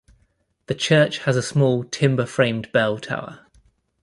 The 0.65 0.73
church 0.73 1.19
has 1.25 1.37
a 1.37 1.43
small, 1.43 1.83
timber-framed 1.83 2.71
bell 2.71 2.97
tower. 2.97 3.45